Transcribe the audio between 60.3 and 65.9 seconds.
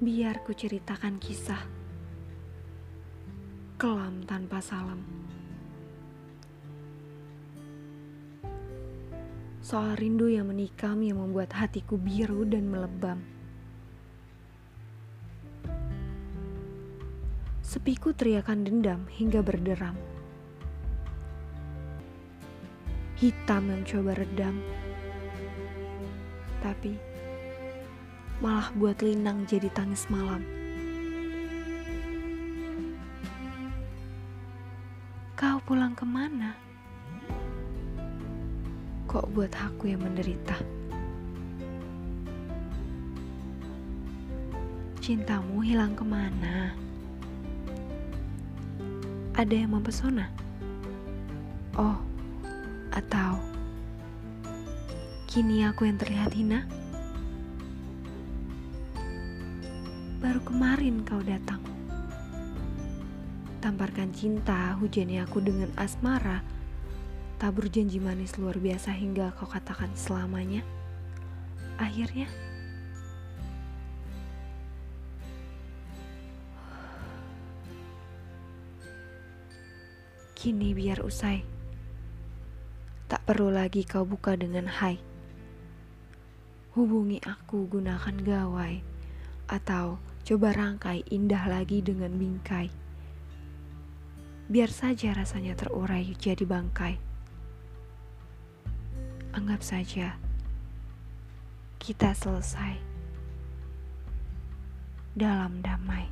kemarin kau datang. Tamparkan cinta, hujani aku dengan